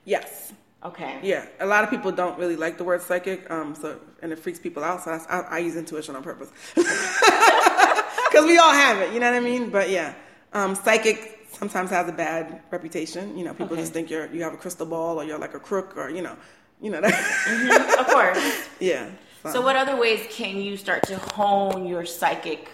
Yes. 0.05 0.53
Okay. 0.83 1.19
Yeah, 1.23 1.47
a 1.59 1.67
lot 1.67 1.85
of 1.85 1.91
people 1.91 2.13
don't 2.13 2.39
really 2.39 2.55
like 2.55 2.79
the 2.79 2.85
word 2.85 3.03
psychic, 3.03 3.51
um, 3.51 3.75
so 3.75 3.99
and 4.23 4.33
it 4.33 4.39
freaks 4.39 4.61
people 4.61 4.85
out. 4.85 5.03
So 5.03 5.11
I, 5.11 5.41
I 5.41 5.59
use 5.59 5.75
intuition 5.75 6.15
on 6.15 6.23
purpose 6.23 6.51
because 6.75 8.47
we 8.47 8.57
all 8.57 8.73
have 8.73 8.99
it. 8.99 9.13
You 9.13 9.19
know 9.19 9.31
what 9.31 9.37
I 9.37 9.41
mean? 9.41 9.71
But 9.71 9.91
yeah, 9.91 10.15
um, 10.53 10.77
psychic 10.77 11.36
sometimes 11.59 11.91
has 11.91 12.09
a 12.09 12.13
bad 12.13 12.63
reputation. 12.71 13.37
You 13.37 13.45
know, 13.45 13.53
people 13.53 13.75
okay. 13.75 13.83
just 13.83 13.93
think 13.93 14.11
you're 14.11 14.27
you 14.33 14.43
have 14.43 14.55
a 14.55 14.57
crystal 14.57 14.87
ball 14.87 15.21
or 15.21 15.25
you're 15.25 15.39
like 15.39 15.55
a 15.55 15.61
crook 15.61 15.97
or 15.97 16.11
you 16.11 16.23
know, 16.23 16.37
you 16.81 16.91
know 16.91 17.01
that. 17.01 17.13
mm-hmm, 17.13 18.01
of 18.01 18.07
course. 18.15 18.69
yeah. 18.81 19.09
So. 19.43 19.53
so, 19.53 19.61
what 19.63 19.77
other 19.77 19.97
ways 19.97 20.27
can 20.31 20.57
you 20.57 20.77
start 20.77 21.05
to 21.05 21.19
hone 21.19 21.87
your 21.87 22.05
psychic 22.05 22.71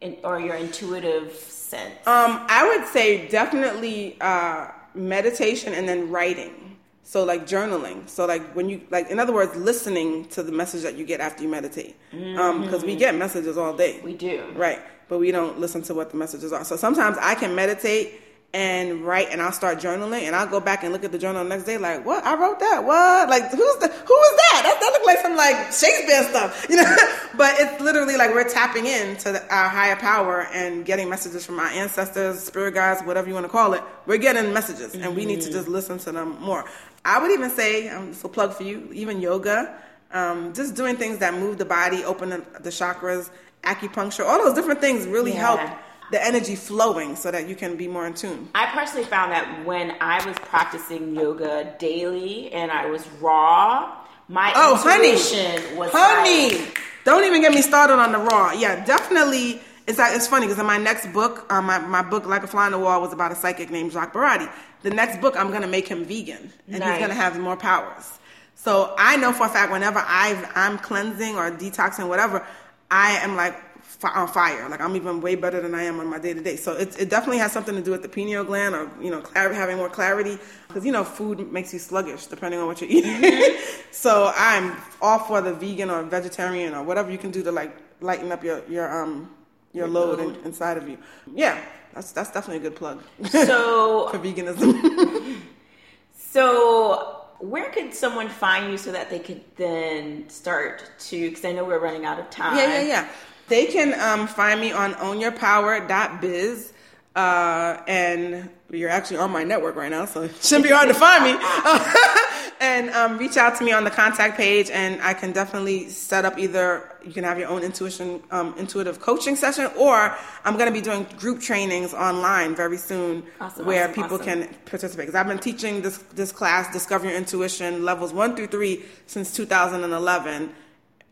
in, 0.00 0.16
or 0.24 0.40
your 0.40 0.54
intuitive 0.54 1.32
sense? 1.34 1.94
Um, 2.06 2.46
I 2.48 2.66
would 2.68 2.88
say 2.88 3.28
definitely 3.28 4.16
uh, 4.20 4.68
meditation 4.94 5.74
and 5.74 5.88
then 5.88 6.10
writing. 6.10 6.65
So 7.06 7.22
like 7.22 7.46
journaling. 7.46 8.08
So 8.08 8.26
like 8.26 8.42
when 8.56 8.68
you 8.68 8.80
like, 8.90 9.10
in 9.10 9.20
other 9.20 9.32
words, 9.32 9.54
listening 9.54 10.24
to 10.30 10.42
the 10.42 10.50
message 10.50 10.82
that 10.82 10.96
you 10.96 11.06
get 11.06 11.20
after 11.20 11.44
you 11.44 11.48
meditate, 11.48 11.94
because 12.10 12.26
mm-hmm. 12.26 12.74
um, 12.74 12.82
we 12.82 12.96
get 12.96 13.14
messages 13.14 13.56
all 13.56 13.76
day. 13.76 14.00
We 14.02 14.14
do. 14.14 14.44
Right 14.56 14.80
but 15.08 15.18
we 15.18 15.30
don't 15.30 15.58
listen 15.58 15.82
to 15.82 15.94
what 15.94 16.10
the 16.10 16.16
messages 16.16 16.52
are. 16.52 16.64
So 16.64 16.76
sometimes 16.76 17.16
I 17.20 17.34
can 17.34 17.54
meditate 17.54 18.20
and 18.54 19.04
write 19.04 19.28
and 19.30 19.42
I'll 19.42 19.52
start 19.52 19.78
journaling 19.78 20.22
and 20.22 20.34
I'll 20.34 20.46
go 20.46 20.60
back 20.60 20.82
and 20.82 20.92
look 20.92 21.04
at 21.04 21.12
the 21.12 21.18
journal 21.18 21.42
the 21.42 21.48
next 21.48 21.64
day 21.64 21.76
like, 21.76 22.06
what? 22.06 22.24
I 22.24 22.36
wrote 22.40 22.58
that. 22.60 22.84
What? 22.84 23.28
Like 23.28 23.50
who's 23.50 23.76
the 23.76 23.88
who 23.88 24.14
is 24.14 24.36
that? 24.36 24.60
That, 24.64 24.78
that 24.80 24.90
looked 24.92 25.06
like 25.06 25.18
some 25.18 25.36
like 25.36 25.72
Shakespeare 25.72 26.22
stuff. 26.24 26.66
You 26.76 26.76
know? 26.76 26.96
but 27.36 27.54
it's 27.58 27.80
literally 27.80 28.16
like 28.16 28.30
we're 28.34 28.48
tapping 28.48 28.86
into 28.86 29.32
the, 29.32 29.54
our 29.54 29.68
higher 29.68 29.96
power 29.96 30.46
and 30.52 30.84
getting 30.84 31.08
messages 31.08 31.44
from 31.44 31.58
our 31.58 31.66
ancestors, 31.66 32.40
spirit 32.40 32.74
guides, 32.74 33.02
whatever 33.02 33.28
you 33.28 33.34
want 33.34 33.44
to 33.44 33.52
call 33.52 33.74
it. 33.74 33.82
We're 34.06 34.18
getting 34.18 34.52
messages 34.52 34.94
mm-hmm. 34.94 35.04
and 35.04 35.16
we 35.16 35.26
need 35.26 35.42
to 35.42 35.52
just 35.52 35.68
listen 35.68 35.98
to 35.98 36.12
them 36.12 36.40
more. 36.40 36.64
I 37.04 37.20
would 37.20 37.30
even 37.30 37.50
say, 37.50 37.88
um, 37.88 38.14
a 38.24 38.28
plug 38.28 38.54
for 38.54 38.62
you, 38.62 38.90
even 38.92 39.20
yoga, 39.20 39.78
um, 40.12 40.54
just 40.54 40.74
doing 40.74 40.96
things 40.96 41.18
that 41.18 41.34
move 41.34 41.58
the 41.58 41.64
body, 41.64 42.04
open 42.04 42.30
the, 42.30 42.38
the 42.60 42.70
chakras, 42.70 43.30
acupuncture, 43.62 44.24
all 44.24 44.42
those 44.42 44.54
different 44.54 44.80
things 44.80 45.06
really 45.06 45.32
yeah. 45.32 45.56
help 45.56 45.78
the 46.10 46.24
energy 46.24 46.54
flowing 46.54 47.16
so 47.16 47.30
that 47.30 47.48
you 47.48 47.54
can 47.54 47.76
be 47.76 47.88
more 47.88 48.06
in 48.06 48.14
tune. 48.14 48.48
I 48.54 48.66
personally 48.66 49.06
found 49.06 49.32
that 49.32 49.64
when 49.66 49.96
I 50.00 50.24
was 50.26 50.36
practicing 50.38 51.14
yoga 51.14 51.74
daily 51.78 52.52
and 52.52 52.70
I 52.70 52.86
was 52.86 53.06
raw, 53.20 54.04
my 54.28 54.52
oh, 54.54 54.76
intuition 54.76 55.62
honey. 55.62 55.76
was 55.76 55.90
honey. 55.92 56.58
Like, 56.58 56.78
Don't 57.04 57.24
even 57.24 57.40
get 57.40 57.52
me 57.52 57.62
started 57.62 57.94
on 57.94 58.12
the 58.12 58.18
raw. 58.18 58.52
Yeah, 58.52 58.84
definitely. 58.84 59.60
It's 59.86 60.00
it's 60.00 60.26
funny 60.26 60.46
because 60.46 60.58
in 60.58 60.66
my 60.66 60.78
next 60.78 61.12
book, 61.12 61.46
um, 61.52 61.66
my 61.66 61.78
my 61.78 62.02
book 62.02 62.26
like 62.26 62.42
a 62.42 62.48
fly 62.48 62.66
on 62.66 62.72
the 62.72 62.78
wall 62.78 63.00
was 63.00 63.12
about 63.12 63.30
a 63.30 63.36
psychic 63.36 63.70
named 63.70 63.92
Jacques 63.92 64.12
Barati. 64.12 64.50
The 64.82 64.90
next 64.90 65.20
book, 65.20 65.36
I'm 65.36 65.52
gonna 65.52 65.68
make 65.68 65.86
him 65.86 66.04
vegan, 66.04 66.52
and 66.66 66.80
nice. 66.80 66.98
he's 66.98 67.00
gonna 67.00 67.14
have 67.14 67.38
more 67.38 67.56
powers. 67.56 68.18
So 68.56 68.94
I 68.98 69.16
know 69.16 69.32
for 69.32 69.46
a 69.46 69.48
fact 69.48 69.70
whenever 69.70 70.00
i 70.00 70.50
I'm 70.56 70.78
cleansing 70.78 71.36
or 71.36 71.52
detoxing, 71.52 72.08
whatever, 72.08 72.44
I 72.90 73.12
am 73.18 73.36
like 73.36 73.54
on 74.02 74.28
fire. 74.28 74.68
Like 74.68 74.80
I'm 74.80 74.94
even 74.96 75.20
way 75.20 75.34
better 75.34 75.60
than 75.60 75.74
I 75.74 75.84
am 75.84 76.00
on 76.00 76.06
my 76.06 76.18
day 76.18 76.34
to 76.34 76.40
day. 76.40 76.56
So 76.56 76.72
it, 76.72 76.98
it 77.00 77.08
definitely 77.08 77.38
has 77.38 77.52
something 77.52 77.74
to 77.74 77.82
do 77.82 77.90
with 77.90 78.02
the 78.02 78.08
pineal 78.08 78.44
gland 78.44 78.74
or, 78.74 78.90
you 79.00 79.10
know, 79.10 79.20
clar- 79.20 79.52
having 79.52 79.76
more 79.76 79.88
clarity. 79.88 80.38
Because, 80.68 80.84
you 80.84 80.92
know, 80.92 81.04
food 81.04 81.50
makes 81.52 81.72
you 81.72 81.78
sluggish 81.78 82.26
depending 82.26 82.60
on 82.60 82.66
what 82.66 82.80
you're 82.80 82.90
eating. 82.90 83.56
So 83.92 84.30
I'm 84.36 84.76
all 85.00 85.18
for 85.18 85.40
the 85.40 85.54
vegan 85.54 85.88
or 85.88 86.02
vegetarian 86.02 86.74
or 86.74 86.82
whatever 86.82 87.10
you 87.10 87.16
can 87.16 87.30
do 87.30 87.42
to 87.42 87.50
like 87.50 87.74
lighten 88.02 88.30
up 88.30 88.44
your, 88.44 88.62
your, 88.68 89.02
um, 89.02 89.30
your, 89.72 89.86
your 89.86 89.88
load, 89.88 90.18
load. 90.18 90.36
In, 90.36 90.44
inside 90.44 90.76
of 90.76 90.86
you. 90.86 90.98
Yeah, 91.34 91.58
that's, 91.94 92.12
that's 92.12 92.30
definitely 92.30 92.58
a 92.58 92.70
good 92.70 92.76
plug. 92.76 93.02
So 93.30 94.08
for 94.12 94.18
veganism. 94.18 95.40
so 96.16 97.26
where 97.38 97.70
could 97.70 97.94
someone 97.94 98.28
find 98.28 98.70
you 98.70 98.78
so 98.78 98.92
that 98.92 99.10
they 99.10 99.18
could 99.18 99.42
then 99.56 100.28
start 100.28 100.90
to 100.98 101.28
because 101.28 101.44
i 101.44 101.52
know 101.52 101.64
we're 101.64 101.78
running 101.78 102.04
out 102.04 102.18
of 102.18 102.28
time 102.30 102.56
yeah 102.56 102.80
yeah 102.80 102.86
yeah 102.86 103.08
they 103.48 103.66
can 103.66 103.98
um, 104.00 104.26
find 104.26 104.60
me 104.60 104.72
on 104.72 104.94
ownyourpower.biz 104.94 106.72
uh, 107.14 107.82
and 107.88 108.50
you're 108.70 108.90
actually 108.90 109.16
on 109.16 109.30
my 109.30 109.44
network 109.44 109.76
right 109.76 109.90
now 109.90 110.04
so 110.04 110.22
it 110.22 110.34
shouldn't 110.42 110.64
be 110.64 110.72
hard 110.72 110.88
to 110.88 110.94
find 110.94 111.24
me. 111.24 111.36
And 112.58 112.88
um, 112.90 113.18
reach 113.18 113.36
out 113.36 113.56
to 113.56 113.64
me 113.64 113.72
on 113.72 113.84
the 113.84 113.90
contact 113.90 114.36
page 114.36 114.70
and 114.70 115.00
i 115.02 115.12
can 115.12 115.30
definitely 115.32 115.90
set 115.90 116.24
up 116.24 116.38
either 116.38 116.90
you 117.04 117.12
can 117.12 117.22
have 117.22 117.38
your 117.38 117.48
own 117.48 117.62
intuition 117.62 118.22
um, 118.30 118.54
intuitive 118.56 118.98
coaching 118.98 119.36
session 119.36 119.70
or 119.76 120.16
i'm 120.44 120.54
going 120.54 120.66
to 120.66 120.72
be 120.72 120.80
doing 120.80 121.06
group 121.18 121.40
trainings 121.40 121.92
online 121.92 122.54
very 122.54 122.78
soon 122.78 123.22
awesome, 123.42 123.66
where 123.66 123.84
awesome, 123.84 124.02
people 124.02 124.18
awesome. 124.18 124.42
can 124.42 124.54
participate. 124.64 125.06
Because 125.06 125.14
i've 125.14 125.28
been 125.28 125.38
teaching 125.38 125.82
this, 125.82 125.98
this 126.14 126.32
class 126.32 126.72
discover 126.72 127.06
your 127.06 127.16
intuition 127.16 127.84
levels 127.84 128.14
1 128.14 128.36
through 128.36 128.46
3 128.46 128.82
since 129.06 129.34
2011 129.34 130.50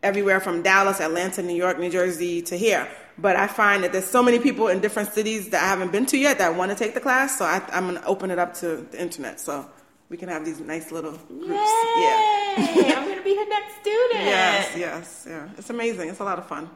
everywhere 0.05 0.39
from 0.39 0.61
dallas 0.61 0.99
atlanta 0.99 1.41
new 1.41 1.59
york 1.65 1.77
new 1.79 1.89
jersey 1.89 2.41
to 2.41 2.57
here 2.57 2.87
but 3.17 3.35
I 3.35 3.47
find 3.47 3.83
that 3.83 3.93
there's 3.93 4.05
so 4.05 4.21
many 4.21 4.39
people 4.39 4.67
in 4.67 4.81
different 4.81 5.13
cities 5.13 5.49
that 5.49 5.63
I 5.63 5.67
haven't 5.67 5.91
been 5.91 6.05
to 6.07 6.17
yet 6.17 6.37
that 6.39 6.55
want 6.55 6.71
to 6.71 6.77
take 6.77 6.93
the 6.93 6.99
class. 6.99 7.37
So 7.37 7.45
I, 7.45 7.61
am 7.71 7.87
going 7.89 8.01
to 8.01 8.05
open 8.05 8.29
it 8.29 8.39
up 8.39 8.53
to 8.55 8.85
the 8.91 9.01
internet. 9.01 9.39
So 9.39 9.69
we 10.09 10.17
can 10.17 10.29
have 10.29 10.43
these 10.43 10.59
nice 10.59 10.91
little 10.91 11.13
groups. 11.13 11.49
Yay! 11.49 12.55
Yeah. 12.57 12.93
I'm 12.97 13.05
going 13.05 13.17
to 13.17 13.23
be 13.23 13.35
the 13.35 13.45
next 13.45 13.81
student. 13.81 13.95
Yes, 14.15 14.77
yes, 14.77 15.25
yeah. 15.27 15.49
It's 15.57 15.69
amazing. 15.69 16.09
It's 16.09 16.19
a 16.19 16.23
lot 16.23 16.39
of 16.39 16.47
fun. 16.47 16.69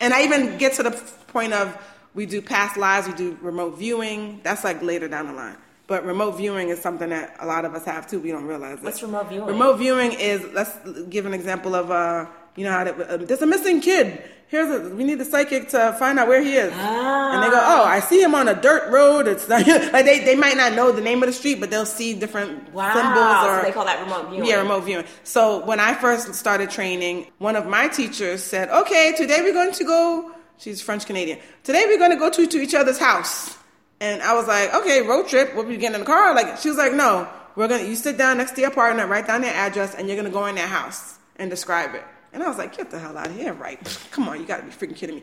And 0.00 0.14
I 0.14 0.24
even 0.24 0.56
get 0.58 0.74
to 0.74 0.82
the 0.82 0.90
point 1.28 1.52
of 1.52 1.76
we 2.14 2.26
do 2.26 2.42
past 2.42 2.76
lives, 2.76 3.06
we 3.06 3.14
do 3.14 3.38
remote 3.40 3.78
viewing. 3.78 4.40
That's 4.42 4.64
like 4.64 4.82
later 4.82 5.08
down 5.08 5.26
the 5.26 5.32
line. 5.32 5.56
But 5.86 6.04
remote 6.06 6.32
viewing 6.32 6.68
is 6.68 6.80
something 6.80 7.10
that 7.10 7.36
a 7.40 7.46
lot 7.46 7.64
of 7.64 7.74
us 7.74 7.84
have 7.84 8.08
too. 8.08 8.20
We 8.20 8.30
don't 8.30 8.46
realize 8.46 8.78
it. 8.78 8.84
What's 8.84 9.02
remote 9.02 9.28
viewing? 9.28 9.46
Remote 9.46 9.76
viewing 9.76 10.12
is 10.12 10.42
let's 10.52 10.72
give 11.08 11.26
an 11.26 11.34
example 11.34 11.74
of 11.74 11.90
uh, 11.90 12.26
you 12.56 12.64
know 12.64 12.72
how 12.72 12.84
to, 12.84 13.14
uh, 13.14 13.16
there's 13.18 13.42
a 13.42 13.46
missing 13.46 13.80
kid. 13.80 14.22
Here's 14.48 14.68
a, 14.68 14.94
we 14.94 15.04
need 15.04 15.14
the 15.14 15.24
psychic 15.24 15.70
to 15.70 15.96
find 15.98 16.18
out 16.18 16.28
where 16.28 16.42
he 16.42 16.52
is. 16.56 16.70
Ah. 16.76 17.32
And 17.34 17.42
they 17.42 17.48
go, 17.48 17.56
oh, 17.58 17.84
I 17.84 18.00
see 18.00 18.20
him 18.22 18.34
on 18.34 18.48
a 18.48 18.54
dirt 18.54 18.90
road. 18.92 19.26
It's 19.26 19.48
like, 19.54 19.66
like 19.66 20.04
they, 20.04 20.20
they 20.20 20.36
might 20.36 20.58
not 20.58 20.74
know 20.74 20.92
the 20.92 21.00
name 21.00 21.22
of 21.22 21.26
the 21.28 21.32
street, 21.32 21.58
but 21.58 21.70
they'll 21.70 21.86
see 21.86 22.12
different 22.12 22.70
Wow. 22.74 22.92
symbols 22.92 23.46
or 23.48 23.60
so 23.60 23.66
they 23.66 23.72
call 23.72 23.86
that 23.86 24.00
remote 24.02 24.28
viewing. 24.30 24.46
yeah, 24.46 24.56
remote 24.56 24.80
viewing. 24.84 25.06
So 25.24 25.64
when 25.64 25.80
I 25.80 25.94
first 25.94 26.34
started 26.34 26.68
training, 26.68 27.32
one 27.38 27.56
of 27.56 27.66
my 27.66 27.88
teachers 27.88 28.42
said, 28.42 28.68
"Okay, 28.68 29.14
today 29.16 29.40
we're 29.40 29.54
going 29.54 29.72
to 29.72 29.84
go." 29.84 30.32
She's 30.58 30.82
French 30.82 31.06
Canadian. 31.06 31.38
Today 31.64 31.84
we're 31.86 31.98
going 31.98 32.10
to 32.12 32.18
go 32.18 32.28
to 32.28 32.46
to 32.46 32.58
each 32.60 32.74
other's 32.74 32.98
house. 32.98 33.56
And 34.00 34.20
I 34.22 34.34
was 34.34 34.46
like, 34.46 34.74
"Okay, 34.74 35.00
road 35.00 35.28
trip. 35.28 35.54
We'll 35.54 35.64
be 35.64 35.78
getting 35.78 35.94
in 35.94 36.00
the 36.00 36.06
car." 36.06 36.34
Like 36.34 36.58
she 36.58 36.68
was 36.68 36.76
like, 36.76 36.92
"No, 36.92 37.26
we're 37.56 37.68
gonna. 37.68 37.84
You 37.84 37.94
sit 37.96 38.18
down 38.18 38.36
next 38.36 38.52
to 38.56 38.60
your 38.60 38.70
partner, 38.70 39.06
write 39.06 39.26
down 39.26 39.40
their 39.40 39.54
address, 39.54 39.94
and 39.94 40.08
you're 40.08 40.16
gonna 40.18 40.28
go 40.28 40.44
in 40.44 40.56
their 40.56 40.66
house 40.66 41.14
and 41.36 41.48
describe 41.48 41.94
it." 41.94 42.04
And 42.32 42.42
I 42.42 42.48
was 42.48 42.58
like, 42.58 42.76
"Get 42.76 42.90
the 42.90 42.98
hell 42.98 43.16
out 43.16 43.26
of 43.28 43.36
here!" 43.36 43.52
Right? 43.52 43.78
Come 44.10 44.28
on, 44.28 44.40
you 44.40 44.46
got 44.46 44.58
to 44.58 44.64
be 44.64 44.70
freaking 44.70 44.96
kidding 44.96 45.16
me. 45.16 45.22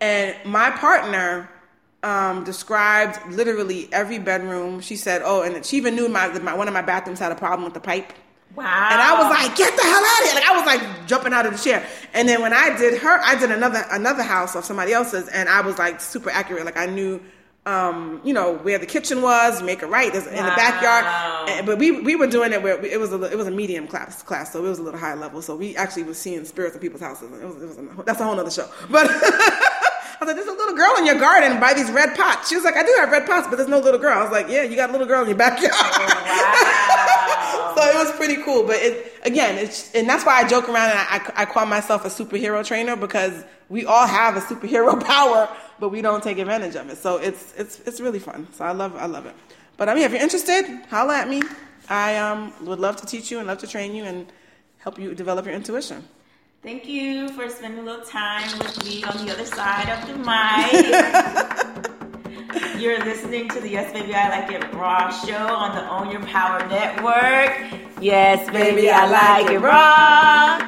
And 0.00 0.36
my 0.44 0.70
partner 0.70 1.48
um, 2.02 2.44
described 2.44 3.18
literally 3.32 3.88
every 3.92 4.18
bedroom. 4.18 4.80
She 4.80 4.96
said, 4.96 5.22
"Oh," 5.24 5.42
and 5.42 5.64
she 5.64 5.76
even 5.76 5.94
knew 5.94 6.08
my, 6.08 6.28
my 6.38 6.54
one 6.54 6.68
of 6.68 6.74
my 6.74 6.82
bathrooms 6.82 7.18
had 7.18 7.32
a 7.32 7.36
problem 7.36 7.64
with 7.64 7.74
the 7.74 7.80
pipe. 7.80 8.12
Wow. 8.56 8.88
And 8.90 9.00
I 9.00 9.22
was 9.22 9.30
like, 9.30 9.56
get 9.56 9.76
the 9.76 9.82
hell 9.82 10.04
out 10.04 10.20
of 10.20 10.26
here. 10.26 10.34
Like 10.34 10.44
I 10.44 10.56
was 10.56 10.66
like 10.66 11.06
jumping 11.06 11.32
out 11.32 11.46
of 11.46 11.52
the 11.52 11.58
chair. 11.58 11.86
And 12.12 12.28
then 12.28 12.42
when 12.42 12.52
I 12.52 12.76
did 12.76 12.98
her, 13.00 13.20
I 13.22 13.38
did 13.38 13.50
another 13.50 13.84
another 13.90 14.24
house 14.24 14.56
of 14.56 14.64
somebody 14.64 14.92
else's 14.92 15.28
and 15.28 15.48
I 15.48 15.60
was 15.60 15.78
like 15.78 16.00
super 16.00 16.30
accurate. 16.30 16.64
Like 16.64 16.76
I 16.76 16.86
knew 16.86 17.22
um, 17.66 18.20
you 18.24 18.32
know, 18.32 18.54
where 18.58 18.78
the 18.78 18.86
kitchen 18.86 19.20
was, 19.22 19.62
make 19.62 19.82
it 19.82 19.86
right, 19.86 20.12
there's 20.12 20.26
in 20.26 20.34
the 20.34 20.52
backyard. 20.56 21.04
And, 21.48 21.66
but 21.66 21.78
we 21.78 21.90
we 22.00 22.16
were 22.16 22.26
doing 22.26 22.52
it 22.52 22.62
where 22.62 22.82
it 22.84 22.98
was 22.98 23.12
a 23.12 23.22
it 23.24 23.36
was 23.36 23.46
a 23.46 23.50
medium 23.50 23.86
class 23.86 24.22
class, 24.22 24.52
so 24.52 24.64
it 24.64 24.68
was 24.68 24.78
a 24.78 24.82
little 24.82 24.98
high 24.98 25.14
level. 25.14 25.42
So 25.42 25.56
we 25.56 25.76
actually 25.76 26.04
was 26.04 26.18
seeing 26.18 26.44
spirits 26.44 26.74
in 26.74 26.80
people's 26.80 27.02
houses. 27.02 27.30
It 27.30 27.44
was, 27.44 27.62
it 27.62 27.66
was 27.66 27.78
a, 27.78 28.02
that's 28.04 28.20
a 28.20 28.24
whole 28.24 28.38
other 28.38 28.50
show. 28.50 28.68
But 28.90 29.06
I 29.08 30.26
was 30.26 30.34
like, 30.34 30.36
there's 30.36 30.48
a 30.48 30.58
little 30.58 30.76
girl 30.76 30.96
in 30.98 31.06
your 31.06 31.18
garden 31.18 31.58
by 31.60 31.72
these 31.72 31.90
red 31.90 32.14
pots. 32.14 32.50
She 32.50 32.54
was 32.54 32.62
like, 32.62 32.76
I 32.76 32.82
do 32.82 32.94
have 32.98 33.10
red 33.10 33.24
pots, 33.26 33.46
but 33.48 33.56
there's 33.56 33.70
no 33.70 33.78
little 33.78 33.98
girl. 33.98 34.18
I 34.18 34.22
was 34.22 34.30
like, 34.30 34.48
yeah, 34.50 34.64
you 34.64 34.76
got 34.76 34.90
a 34.90 34.92
little 34.92 35.06
girl 35.06 35.22
in 35.22 35.28
your 35.28 35.38
backyard. 35.38 35.72
Wow. 35.72 36.69
Was 38.04 38.12
pretty 38.16 38.42
cool. 38.42 38.66
But 38.66 38.76
it 38.76 39.12
again, 39.24 39.58
it's 39.58 39.94
and 39.94 40.08
that's 40.08 40.24
why 40.24 40.38
I 40.42 40.48
joke 40.48 40.68
around 40.68 40.90
and 40.90 40.98
I, 40.98 41.32
I 41.36 41.44
call 41.44 41.66
myself 41.66 42.04
a 42.04 42.08
superhero 42.08 42.64
trainer 42.64 42.96
because 42.96 43.44
we 43.68 43.84
all 43.86 44.06
have 44.06 44.36
a 44.36 44.40
superhero 44.40 45.02
power, 45.14 45.48
but 45.78 45.90
we 45.90 46.02
don't 46.02 46.22
take 46.22 46.38
advantage 46.38 46.74
of 46.74 46.88
it. 46.90 46.98
So 46.98 47.18
it's 47.18 47.54
it's 47.56 47.80
it's 47.80 48.00
really 48.00 48.18
fun. 48.18 48.48
So 48.52 48.64
I 48.64 48.72
love 48.72 48.96
I 48.96 49.06
love 49.06 49.26
it. 49.26 49.34
But 49.76 49.88
I 49.88 49.94
mean, 49.94 50.04
if 50.04 50.12
you're 50.12 50.22
interested, 50.22 50.64
holla 50.90 51.16
at 51.18 51.28
me. 51.28 51.42
I 51.88 52.16
um 52.16 52.52
would 52.66 52.78
love 52.78 52.96
to 52.96 53.06
teach 53.06 53.30
you 53.30 53.38
and 53.38 53.46
love 53.48 53.58
to 53.58 53.66
train 53.66 53.94
you 53.94 54.04
and 54.04 54.26
help 54.78 54.98
you 54.98 55.14
develop 55.14 55.46
your 55.46 55.54
intuition. 55.54 56.04
Thank 56.62 56.86
you 56.86 57.30
for 57.30 57.48
spending 57.48 57.80
a 57.80 57.82
little 57.82 58.04
time 58.04 58.58
with 58.58 58.84
me 58.84 59.02
on 59.04 59.24
the 59.24 59.32
other 59.32 59.46
side 59.46 59.88
of 59.88 60.06
the 60.06 60.16
mic. 60.18 61.86
You're 62.78 62.98
listening 63.00 63.48
to 63.50 63.60
the 63.60 63.68
Yes 63.68 63.92
Baby 63.92 64.14
I 64.14 64.28
Like 64.28 64.50
It 64.50 64.72
Raw 64.74 65.10
show 65.10 65.34
on 65.36 65.74
the 65.76 65.88
Own 65.90 66.10
Your 66.10 66.22
Power 66.24 66.66
Network. 66.68 67.80
Yes, 68.00 68.48
baby, 68.50 68.90
I 68.90 69.06
like 69.06 69.50
it 69.50 69.58
raw. 69.60 70.58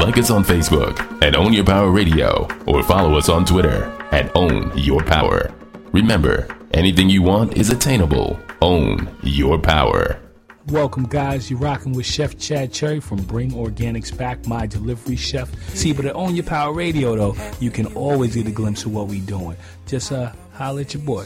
Like 0.00 0.16
us 0.16 0.30
on 0.30 0.44
Facebook 0.44 1.22
at 1.22 1.36
Own 1.36 1.52
Your 1.52 1.64
Power 1.64 1.90
Radio 1.90 2.48
or 2.66 2.82
follow 2.82 3.16
us 3.18 3.28
on 3.28 3.44
Twitter 3.44 3.84
at 4.10 4.34
Own 4.34 4.72
Your 4.76 5.02
Power. 5.02 5.52
Remember, 5.92 6.48
anything 6.72 7.10
you 7.10 7.22
want 7.22 7.56
is 7.56 7.70
attainable. 7.70 8.40
Own 8.62 9.14
your 9.22 9.58
power. 9.58 10.21
Welcome, 10.68 11.06
guys. 11.06 11.50
You're 11.50 11.58
rocking 11.58 11.92
with 11.92 12.06
Chef 12.06 12.38
Chad 12.38 12.72
Cherry 12.72 13.00
from 13.00 13.20
Bring 13.22 13.50
Organics 13.50 14.16
Back, 14.16 14.46
my 14.46 14.66
delivery 14.66 15.16
chef. 15.16 15.50
See, 15.74 15.92
but 15.92 16.06
Own 16.06 16.36
Your 16.36 16.44
Power 16.44 16.72
Radio, 16.72 17.16
though, 17.16 17.36
you 17.58 17.70
can 17.70 17.86
always 17.94 18.36
get 18.36 18.46
a 18.46 18.52
glimpse 18.52 18.84
of 18.84 18.94
what 18.94 19.08
we're 19.08 19.20
doing. 19.26 19.56
Just 19.86 20.12
uh, 20.12 20.32
holler 20.52 20.82
at 20.82 20.94
your 20.94 21.02
boy. 21.02 21.24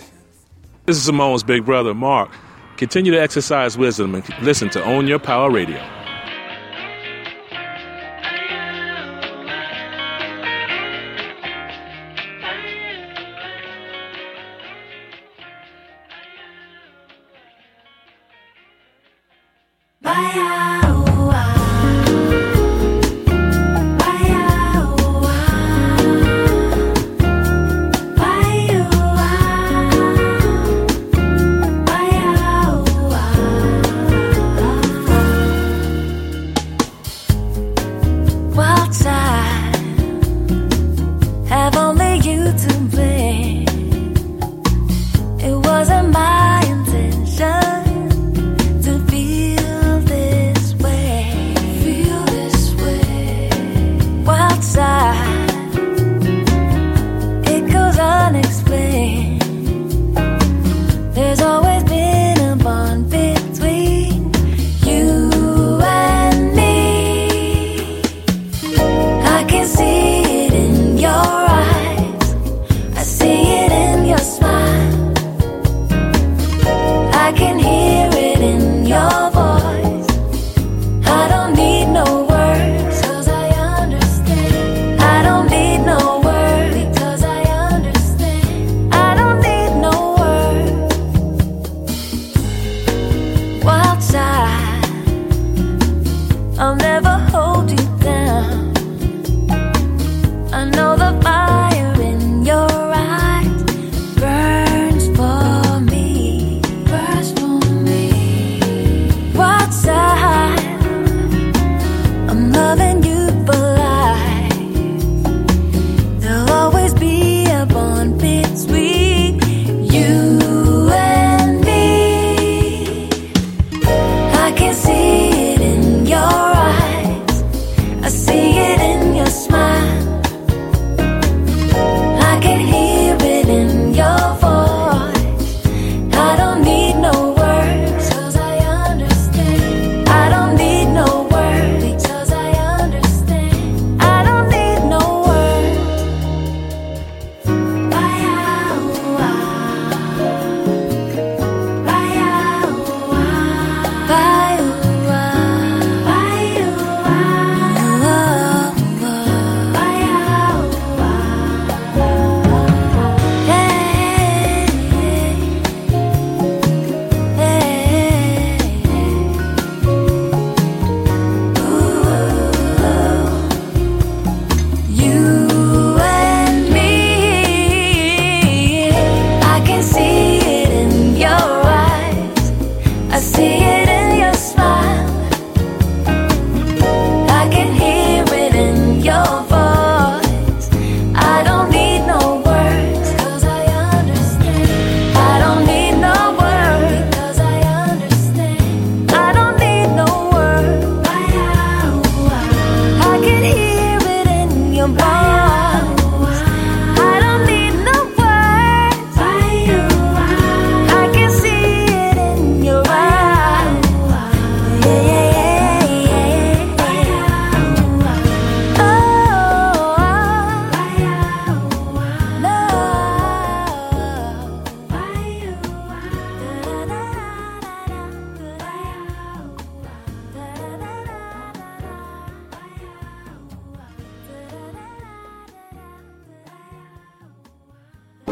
This 0.86 0.96
is 0.96 1.04
Simone's 1.04 1.42
big 1.42 1.66
brother, 1.66 1.92
Mark. 1.92 2.30
Continue 2.78 3.12
to 3.12 3.20
exercise 3.20 3.76
wisdom 3.76 4.14
and 4.14 4.24
listen 4.40 4.70
to 4.70 4.82
Own 4.82 5.06
Your 5.06 5.18
Power 5.18 5.50
Radio. 5.50 6.05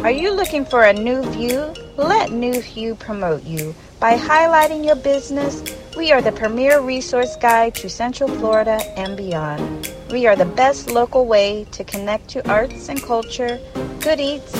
Are 0.04 0.10
you 0.10 0.32
looking 0.32 0.66
for 0.66 0.82
a 0.82 0.92
new 0.92 1.22
view? 1.30 1.72
Let 1.96 2.30
New 2.30 2.60
View 2.60 2.94
promote 2.94 3.42
you. 3.44 3.74
By 4.00 4.18
highlighting 4.18 4.84
your 4.84 4.96
business, 4.96 5.64
we 5.96 6.12
are 6.12 6.20
the 6.20 6.30
premier 6.30 6.82
resource 6.82 7.36
guide 7.36 7.74
to 7.76 7.88
Central 7.88 8.28
Florida 8.28 8.82
and 8.98 9.16
beyond. 9.16 9.90
We 10.10 10.26
are 10.26 10.36
the 10.36 10.44
best 10.44 10.90
local 10.90 11.24
way 11.24 11.66
to 11.70 11.84
connect 11.84 12.28
to 12.28 12.46
arts 12.50 12.90
and 12.90 13.02
culture, 13.02 13.58
good 14.00 14.20
eats, 14.20 14.52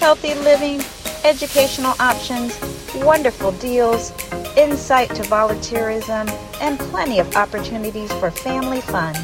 healthy 0.00 0.34
living, 0.34 0.82
educational 1.24 1.94
options, 1.98 2.60
wonderful 2.96 3.52
deals, 3.52 4.12
insight 4.54 5.08
to 5.14 5.22
volunteerism, 5.22 6.28
and 6.60 6.78
plenty 6.78 7.20
of 7.20 7.36
opportunities 7.36 8.12
for 8.20 8.30
family 8.30 8.82
fun. 8.82 9.14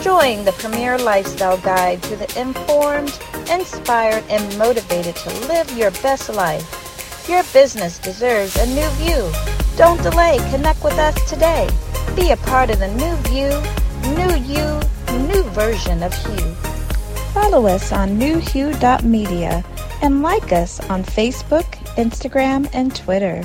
Join 0.00 0.46
the 0.46 0.52
premier 0.52 0.96
lifestyle 0.96 1.58
guide 1.58 2.02
to 2.04 2.16
the 2.16 2.40
informed, 2.40 3.20
inspired, 3.50 4.24
and 4.28 4.58
motivated 4.58 5.16
to 5.16 5.30
live 5.48 5.70
your 5.76 5.90
best 6.02 6.28
life. 6.28 7.26
Your 7.28 7.42
business 7.52 7.98
deserves 7.98 8.56
a 8.56 8.66
new 8.66 8.88
view. 8.96 9.30
Don't 9.76 10.02
delay. 10.02 10.38
Connect 10.50 10.82
with 10.82 10.98
us 10.98 11.28
today. 11.28 11.68
Be 12.16 12.30
a 12.30 12.36
part 12.36 12.70
of 12.70 12.78
the 12.78 12.88
new 12.94 13.14
view, 13.28 13.50
new 14.16 14.34
you, 14.44 14.80
new 15.28 15.42
version 15.50 16.02
of 16.02 16.14
Hue. 16.14 16.54
Follow 17.32 17.66
us 17.66 17.92
on 17.92 18.18
newhue.media 18.18 19.64
and 20.02 20.22
like 20.22 20.52
us 20.52 20.80
on 20.88 21.04
Facebook, 21.04 21.66
Instagram, 21.96 22.68
and 22.72 22.94
Twitter. 22.94 23.44